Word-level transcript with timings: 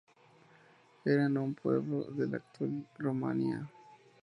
Eran 1.05 1.37
un 1.37 1.53
pueblo 1.53 2.05
de 2.05 2.25
la 2.27 2.37
actual 2.37 2.87
Rumanía. 2.97 3.69